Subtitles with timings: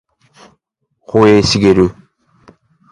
[1.05, 1.93] 保栄茂